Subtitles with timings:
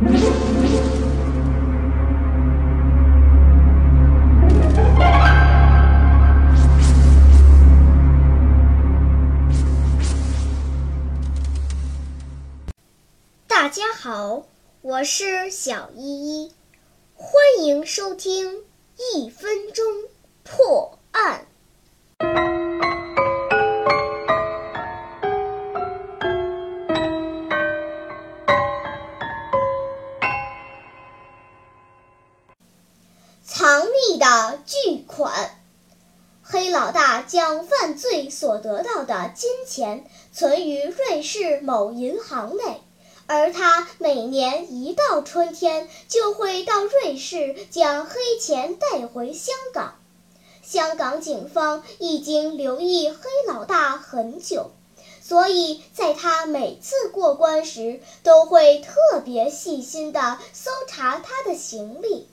[0.00, 0.08] 大
[13.68, 14.46] 家好，
[14.80, 16.52] 我是小依依，
[17.14, 18.64] 欢迎收听
[19.14, 19.84] 一分钟
[20.42, 20.99] 破。
[33.52, 35.60] 藏匿的巨款。
[36.40, 42.80] 黑老大将犯罪所得到的金钱存于瑞士某银行内。
[43.26, 49.96] 而他每年一到春天，就会到瑞士将黑钱带回香港。
[50.62, 54.70] 香港警方已经留意黑老大很久，
[55.20, 62.28] 所以在他每次过关时，都会特别细心地搜查他的行李。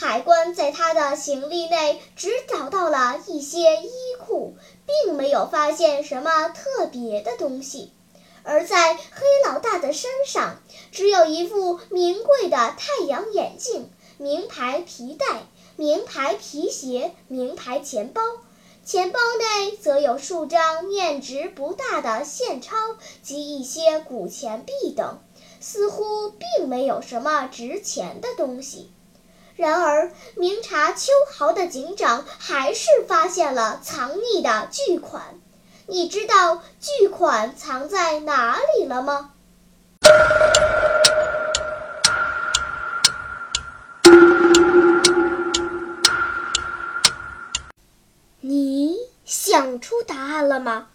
[0.00, 3.90] 海关在他的行李内只找到了一些衣
[4.24, 4.54] 裤，
[4.86, 7.92] 并没有发现什么特别的东西。
[8.44, 9.00] 而在黑
[9.44, 15.26] 老大的身上，只有一副名贵的太阳眼镜、名牌皮带、
[15.74, 18.22] 名牌皮鞋、名牌钱包，
[18.84, 22.76] 钱包内则有数张面值不大的现钞
[23.24, 25.18] 及一些古钱币等，
[25.58, 28.92] 似乎并没有什么值钱的东西。
[29.58, 35.40] 然而，明察秋毫的警长还是发现了藏匿的巨款。
[35.88, 39.32] 你知道巨款藏在哪里了吗？
[48.40, 50.86] 你想出答案了吗？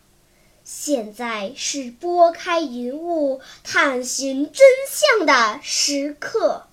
[0.64, 6.68] 现在是拨开云雾探寻真相的时刻。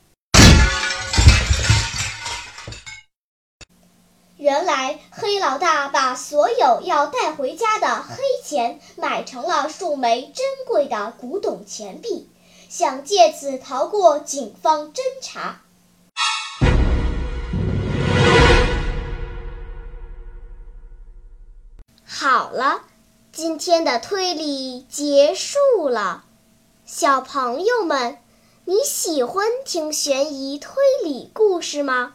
[4.40, 12.26] 原来黑老大把所有要带回家的黑钱买成了数枚珍贵的古董钱币，
[12.70, 15.60] 想借此逃过警方侦查。
[22.06, 22.80] 好了，
[23.32, 26.24] 今天的推理结束了。
[26.86, 28.16] 小朋友们，
[28.64, 30.72] 你喜欢听悬疑推
[31.04, 32.14] 理故事吗？